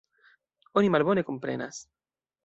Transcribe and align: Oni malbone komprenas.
Oni 0.81 0.89
malbone 0.95 1.23
komprenas. 1.27 1.83